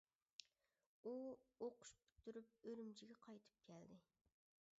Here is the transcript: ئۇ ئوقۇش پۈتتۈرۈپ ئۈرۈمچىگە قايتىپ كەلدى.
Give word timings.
ئۇ 1.03 1.13
ئوقۇش 1.13 1.93
پۈتتۈرۈپ 1.99 2.65
ئۈرۈمچىگە 2.71 3.21
قايتىپ 3.27 3.63
كەلدى. 3.71 4.01